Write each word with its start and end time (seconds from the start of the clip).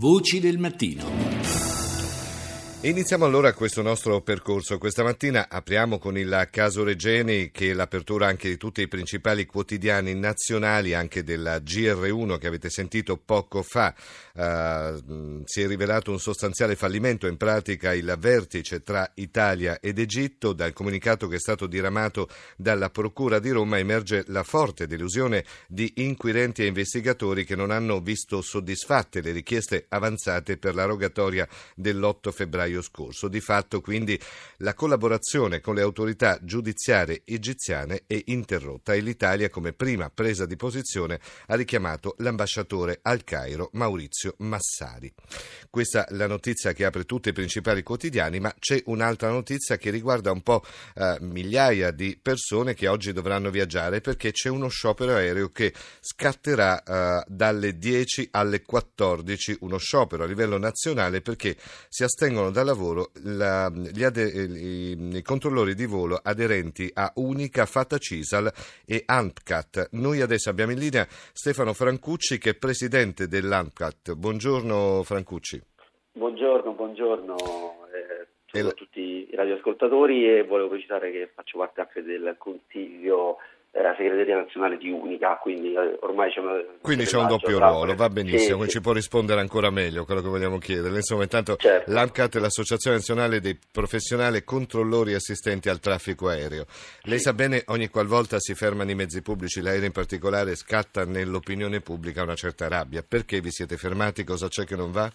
Voci 0.00 0.38
del 0.38 0.58
mattino. 0.58 1.67
Iniziamo 2.88 3.26
allora 3.26 3.52
questo 3.52 3.82
nostro 3.82 4.22
percorso. 4.22 4.78
Questa 4.78 5.02
mattina 5.02 5.50
apriamo 5.50 5.98
con 5.98 6.16
il 6.16 6.48
caso 6.50 6.84
Regeni, 6.84 7.50
che 7.50 7.72
è 7.72 7.74
l'apertura 7.74 8.28
anche 8.28 8.48
di 8.48 8.56
tutti 8.56 8.80
i 8.80 8.88
principali 8.88 9.44
quotidiani 9.44 10.14
nazionali, 10.14 10.94
anche 10.94 11.22
della 11.22 11.58
GR1 11.58 12.38
che 12.38 12.46
avete 12.46 12.70
sentito 12.70 13.18
poco 13.18 13.62
fa. 13.62 13.94
Uh, 14.32 15.42
si 15.44 15.60
è 15.60 15.66
rivelato 15.66 16.12
un 16.12 16.18
sostanziale 16.18 16.76
fallimento, 16.76 17.26
in 17.26 17.36
pratica 17.36 17.92
il 17.92 18.16
vertice 18.18 18.82
tra 18.82 19.10
Italia 19.16 19.80
ed 19.80 19.98
Egitto. 19.98 20.54
Dal 20.54 20.72
comunicato 20.72 21.28
che 21.28 21.36
è 21.36 21.40
stato 21.40 21.66
diramato 21.66 22.26
dalla 22.56 22.88
Procura 22.88 23.38
di 23.38 23.50
Roma 23.50 23.76
emerge 23.76 24.24
la 24.28 24.44
forte 24.44 24.86
delusione 24.86 25.44
di 25.66 25.92
inquirenti 25.96 26.62
e 26.62 26.68
investigatori 26.68 27.44
che 27.44 27.54
non 27.54 27.70
hanno 27.70 28.00
visto 28.00 28.40
soddisfatte 28.40 29.20
le 29.20 29.32
richieste 29.32 29.84
avanzate 29.90 30.56
per 30.56 30.74
la 30.74 30.86
rogatoria 30.86 31.46
dell'8 31.74 32.32
febbraio 32.32 32.76
febbraio 32.78 32.82
scorso. 32.82 33.28
Di 33.28 33.40
fatto 33.40 33.80
quindi 33.80 34.18
la 34.58 34.74
collaborazione 34.74 35.60
con 35.60 35.74
le 35.74 35.82
autorità 35.82 36.38
giudiziarie 36.42 37.22
egiziane 37.24 38.04
è 38.06 38.20
interrotta 38.26 38.94
e 38.94 39.00
l'Italia 39.00 39.50
come 39.50 39.72
prima 39.72 40.10
presa 40.10 40.46
di 40.46 40.56
posizione 40.56 41.20
ha 41.46 41.54
richiamato 41.54 42.14
l'ambasciatore 42.18 43.00
al 43.02 43.24
Cairo 43.24 43.70
Maurizio 43.72 44.34
Massari. 44.38 45.12
Questa 45.70 46.06
è 46.06 46.14
la 46.14 46.26
notizia 46.26 46.72
che 46.72 46.84
apre 46.84 47.04
tutti 47.04 47.28
i 47.28 47.32
principali 47.32 47.82
quotidiani, 47.82 48.40
ma 48.40 48.54
c'è 48.58 48.82
un'altra 48.86 49.30
notizia 49.30 49.76
che 49.76 49.90
riguarda 49.90 50.30
un 50.30 50.42
po' 50.42 50.64
eh, 50.94 51.18
migliaia 51.20 51.90
di 51.90 52.18
persone 52.20 52.74
che 52.74 52.88
oggi 52.88 53.12
dovranno 53.12 53.50
viaggiare 53.50 54.00
perché 54.00 54.32
c'è 54.32 54.48
uno 54.48 54.68
sciopero 54.68 55.14
aereo 55.14 55.50
che 55.50 55.72
scatterà 56.00 56.82
eh, 56.82 57.24
dalle 57.26 57.76
10 57.78 58.28
alle 58.32 58.62
14, 58.62 59.58
uno 59.60 59.78
sciopero 59.78 60.24
a 60.24 60.26
livello 60.26 60.58
nazionale 60.58 61.20
perché 61.20 61.56
si 61.88 62.02
astengono 62.02 62.50
da 62.58 62.64
lavoro 62.64 63.10
la, 63.22 63.70
gli 63.70 64.02
ade, 64.02 64.24
i, 64.24 65.16
i, 65.16 65.22
controllori 65.22 65.74
di 65.74 65.86
volo 65.86 66.18
aderenti 66.20 66.90
a 66.92 67.12
Unica, 67.16 67.66
Fata 67.66 67.98
Cisal 67.98 68.50
e 68.84 69.04
ANPCAT. 69.06 69.90
Noi 69.92 70.20
adesso 70.20 70.50
abbiamo 70.50 70.72
in 70.72 70.78
linea 70.78 71.06
Stefano 71.08 71.72
Francucci 71.72 72.38
che 72.38 72.50
è 72.50 72.54
presidente 72.56 73.28
dell'ANPCAT. 73.28 74.14
Buongiorno 74.14 75.04
Francucci. 75.04 75.60
Buongiorno, 76.12 76.72
buongiorno. 76.72 77.36
Eh, 78.52 78.60
a 78.60 78.72
tutti 78.72 79.28
i 79.30 79.36
radioascoltatori 79.36 80.26
e 80.26 80.42
volevo 80.42 80.70
precisare 80.70 81.12
che 81.12 81.30
faccio 81.32 81.58
parte 81.58 81.82
anche 81.82 82.02
del 82.02 82.34
consiglio 82.38 83.36
segreteria 83.98 84.36
nazionale 84.36 84.78
di 84.78 84.88
Unica, 84.88 85.36
quindi 85.42 85.74
eh, 85.74 85.98
ormai 86.00 86.30
c'è 86.30 86.40
una... 86.40 86.62
Quindi 86.80 87.04
c'è 87.04 87.18
un 87.18 87.26
doppio 87.26 87.58
ruolo, 87.58 87.94
va 87.94 88.08
benissimo, 88.08 88.62
sì, 88.62 88.70
ci 88.70 88.80
può 88.80 88.92
rispondere 88.92 89.40
ancora 89.40 89.70
meglio 89.70 90.04
quello 90.04 90.22
che 90.22 90.28
vogliamo 90.28 90.58
chiedere. 90.58 90.94
Insomma, 90.94 91.24
intanto 91.24 91.56
certo. 91.56 91.92
l'ANCAT 91.92 92.36
è 92.36 92.40
l'Associazione 92.40 92.96
Nazionale 92.96 93.40
dei 93.40 93.58
Professionali 93.70 94.44
Controllori 94.44 95.12
Assistenti 95.12 95.68
al 95.68 95.80
Traffico 95.80 96.28
Aereo. 96.28 96.64
Lei 97.02 97.18
sì. 97.18 97.24
sa 97.24 97.34
bene, 97.34 97.64
ogni 97.66 97.88
qualvolta 97.88 98.38
si 98.38 98.54
fermano 98.54 98.90
i 98.90 98.94
mezzi 98.94 99.20
pubblici, 99.20 99.60
l'aereo 99.60 99.86
in 99.86 99.92
particolare, 99.92 100.54
scatta 100.54 101.04
nell'opinione 101.04 101.80
pubblica 101.80 102.22
una 102.22 102.36
certa 102.36 102.68
rabbia. 102.68 103.04
Perché 103.06 103.40
vi 103.40 103.50
siete 103.50 103.76
fermati? 103.76 104.24
Cosa 104.24 104.48
c'è 104.48 104.64
che 104.64 104.76
non 104.76 104.92
va? 104.92 105.10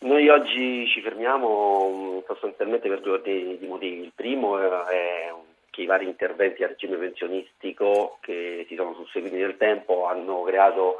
Noi 0.00 0.28
oggi 0.28 0.86
ci 0.86 1.00
fermiamo 1.00 1.90
mm, 1.90 2.18
sostanzialmente 2.26 2.88
per 2.88 3.00
due 3.00 3.14
ordini 3.14 3.58
di 3.58 3.66
motivi. 3.66 4.02
Il 4.02 4.12
primo 4.14 4.56
è 4.58 5.30
un 5.32 5.47
i 5.82 5.86
vari 5.86 6.06
interventi 6.06 6.62
a 6.62 6.68
regime 6.68 6.96
pensionistico 6.96 8.18
che 8.20 8.64
si 8.68 8.74
sono 8.74 8.94
susseguiti 8.94 9.36
nel 9.36 9.56
tempo 9.56 10.06
hanno 10.06 10.42
creato 10.42 10.96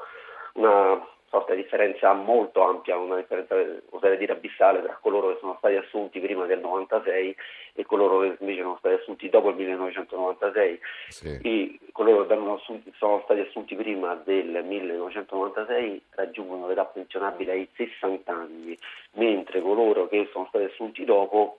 una 0.55 1.07
sorta 1.31 1.55
di 1.55 1.63
differenza 1.63 2.13
molto 2.15 2.63
ampia, 2.63 2.97
una 2.97 3.17
differenza 3.17 3.55
oserei 3.91 4.17
dire 4.17 4.33
abissale 4.33 4.83
tra 4.83 4.99
coloro 5.01 5.29
che 5.29 5.39
sono 5.41 5.57
stati 5.59 5.77
assunti 5.77 6.21
prima 6.21 6.47
del 6.47 6.61
96 6.61 7.37
e 7.75 7.85
coloro 7.85 8.21
che 8.21 8.37
invece 8.41 8.63
sono 8.63 8.77
stati 8.79 8.95
assunti 8.95 9.29
dopo 9.29 9.51
il 9.51 9.57
1996. 9.57 10.81
Sì. 11.09 11.39
E 11.43 11.79
coloro 11.93 12.27
che 12.27 12.35
assunti, 12.35 12.93
sono 12.97 13.21
stati 13.25 13.41
assunti 13.41 13.75
prima 13.77 14.15
del 14.25 14.65
1996 14.65 16.03
raggiungono 16.11 16.67
l'età 16.67 16.85
pensionabile 16.87 17.53
ai 17.53 17.69
60 17.75 18.33
anni, 18.33 18.77
mentre 19.13 19.61
coloro 19.61 20.09
che 20.09 20.29
sono 20.33 20.47
stati 20.49 20.65
assunti 20.65 21.05
dopo 21.05 21.59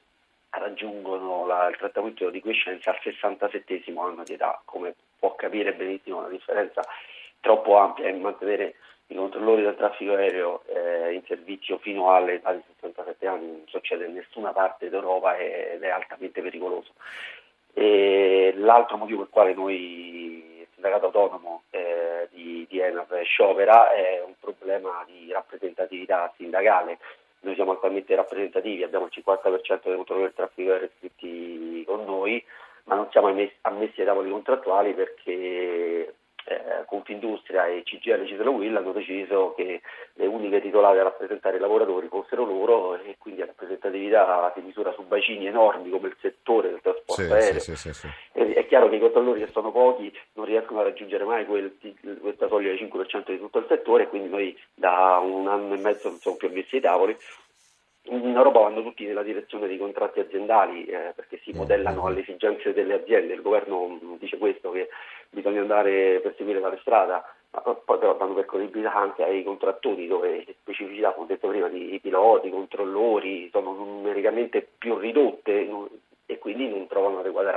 raggiungono 0.51 1.45
la, 1.45 1.67
il 1.67 1.77
trattamento 1.77 2.29
di 2.29 2.41
quiescenza 2.41 2.91
al 2.91 2.99
67 3.01 3.83
anno 3.97 4.23
di 4.23 4.33
età, 4.33 4.61
come 4.65 4.95
può 5.17 5.35
capire 5.35 5.73
benissimo 5.73 6.19
una 6.19 6.29
differenza 6.29 6.83
troppo 7.39 7.77
ampia 7.77 8.09
in 8.09 8.21
mantenere 8.21 8.75
i 9.07 9.15
controllori 9.15 9.63
del 9.63 9.75
traffico 9.75 10.13
aereo 10.13 10.63
eh, 10.67 11.13
in 11.13 11.23
servizio 11.25 11.79
fino 11.79 12.13
all'età 12.13 12.53
di 12.53 12.61
67 12.79 13.27
anni 13.27 13.47
non 13.47 13.63
succede 13.65 14.05
in 14.05 14.13
nessuna 14.13 14.51
parte 14.51 14.89
d'Europa 14.89 15.35
ed 15.37 15.81
è 15.81 15.89
altamente 15.89 16.41
pericoloso. 16.41 16.91
E 17.73 18.53
l'altro 18.55 18.97
motivo 18.97 19.19
per 19.19 19.27
il 19.27 19.33
quale 19.33 19.53
noi, 19.53 20.59
il 20.59 20.67
sindacato 20.73 21.07
autonomo 21.07 21.63
eh, 21.71 22.27
di, 22.31 22.67
di 22.69 22.79
ENAV 22.79 23.21
sciopera 23.21 23.91
è 23.93 24.21
un 24.23 24.33
problema 24.39 25.03
di 25.07 25.31
rappresentatività 25.31 26.31
sindacale 26.35 26.99
noi 27.41 27.55
siamo 27.55 27.73
attualmente 27.73 28.15
rappresentativi, 28.15 28.83
abbiamo 28.83 29.05
il 29.05 29.11
50% 29.13 29.81
dei 29.83 29.95
controllori 29.95 30.27
del 30.27 30.33
traffico 30.35 30.71
aereo 30.71 30.89
iscritti 30.93 31.83
con 31.85 32.03
noi, 32.05 32.43
ma 32.85 32.95
non 32.95 33.07
siamo 33.11 33.27
ammessi 33.27 33.99
ai 33.99 34.05
tavoli 34.05 34.29
contrattuali 34.29 34.93
perché 34.93 36.13
eh, 36.45 36.83
Confindustria 36.85 37.67
e 37.67 37.83
CGL 37.83 38.25
Cislo 38.25 38.51
Will 38.51 38.75
hanno 38.75 38.91
deciso 38.91 39.53
che 39.55 39.81
le 40.13 40.25
uniche 40.25 40.61
titolate 40.61 40.99
a 40.99 41.03
rappresentare 41.03 41.57
i 41.57 41.59
lavoratori 41.59 42.07
fossero 42.07 42.43
loro 42.43 42.95
e 42.95 43.15
quindi 43.19 43.41
la 43.41 43.47
rappresentatività 43.47 44.51
si 44.55 44.61
misura 44.61 44.91
su 44.93 45.03
bacini 45.03 45.45
enormi 45.45 45.89
come 45.89 46.07
il 46.07 46.17
settore 46.19 46.69
del 46.71 46.81
trasporto 46.81 47.21
sì, 47.21 47.31
aereo. 47.31 47.59
Sì, 47.59 47.75
sì, 47.75 47.93
è, 48.53 48.65
chiaro 48.67 48.89
che 48.89 48.95
i 48.95 48.99
controllori 48.99 49.39
che 49.39 49.51
sono 49.51 49.71
pochi 49.71 50.11
non 50.33 50.45
riescono 50.45 50.79
a 50.79 50.83
raggiungere 50.83 51.23
mai 51.23 51.45
quel, 51.45 51.77
questa 52.21 52.47
soglia 52.47 52.69
del 52.69 52.79
5% 52.79 53.31
di 53.31 53.39
tutto 53.39 53.59
il 53.59 53.65
settore 53.67 54.07
quindi 54.07 54.29
noi 54.29 54.57
da 54.73 55.19
un 55.23 55.47
anno 55.47 55.73
e 55.73 55.77
mezzo 55.77 56.09
non 56.09 56.17
siamo 56.19 56.37
più 56.37 56.49
messi 56.51 56.75
ai 56.75 56.81
tavoli 56.81 57.17
in 58.09 58.35
Europa 58.35 58.59
vanno 58.59 58.81
tutti 58.81 59.05
nella 59.05 59.23
direzione 59.23 59.67
dei 59.67 59.77
contratti 59.77 60.19
aziendali 60.19 60.85
eh, 60.85 61.13
perché 61.15 61.39
si 61.43 61.51
modellano 61.51 62.05
alle 62.05 62.21
esigenze 62.21 62.73
delle 62.73 62.95
aziende. 62.95 63.33
Il 63.33 63.41
governo 63.41 63.99
dice 64.17 64.37
questo 64.37 64.71
che 64.71 64.89
bisogna 65.29 65.61
andare 65.61 66.19
per 66.21 66.33
seguire 66.35 66.59
tale 66.59 66.79
strada, 66.81 67.23
ma 67.51 67.61
poi 67.61 67.97
però 67.99 68.15
vanno 68.15 68.33
percorribilità 68.33 68.93
anche 68.93 69.23
ai 69.23 69.43
contrattori 69.43 70.07
dove 70.07 70.43
le 70.45 70.55
specificità, 70.59 71.11
come 71.11 71.25
ho 71.25 71.27
detto 71.27 71.47
prima, 71.49 71.67
di 71.67 71.99
piloti, 72.01 72.49
controllori 72.49 73.49
sono 73.51 73.73
numericamente 73.73 74.67
più 74.77 74.97
ridotte 74.97 75.67
e 76.25 76.37
quindi 76.37 76.67
non 76.67 76.87
trovano 76.87 77.19
adeguata 77.19 77.51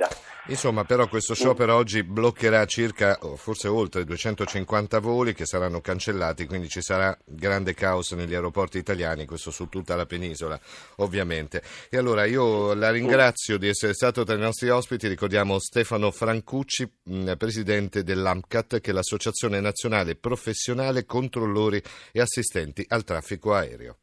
rappresentatività. 0.00 0.28
Insomma, 0.46 0.84
però 0.84 1.06
questo 1.06 1.34
sciopero 1.34 1.76
oggi 1.76 2.02
bloccherà 2.02 2.64
circa, 2.64 3.18
forse 3.36 3.68
oltre 3.68 4.04
250 4.04 4.98
voli 4.98 5.32
che 5.32 5.46
saranno 5.46 5.80
cancellati, 5.80 6.46
quindi 6.46 6.68
ci 6.68 6.80
sarà 6.80 7.16
grande 7.24 7.74
caos 7.74 8.12
negli 8.12 8.34
aeroporti 8.34 8.78
italiani, 8.78 9.26
questo 9.26 9.50
su 9.50 9.68
tutta 9.68 9.94
la 9.94 10.06
penisola, 10.06 10.58
ovviamente. 10.96 11.62
E 11.88 11.96
allora 11.98 12.24
io 12.24 12.74
la 12.74 12.90
ringrazio 12.90 13.58
di 13.58 13.68
essere 13.68 13.94
stato 13.94 14.24
tra 14.24 14.34
i 14.34 14.38
nostri 14.38 14.70
ospiti, 14.70 15.06
ricordiamo 15.06 15.60
Stefano 15.60 16.10
Francucci, 16.10 16.90
presidente 17.36 18.02
dell'AMCAT, 18.02 18.80
che 18.80 18.90
è 18.90 18.94
l'Associazione 18.94 19.60
Nazionale 19.60 20.16
Professionale 20.16 21.04
Controllori 21.04 21.80
e 22.10 22.20
Assistenti 22.20 22.84
al 22.88 23.04
Traffico 23.04 23.54
Aereo. 23.54 23.96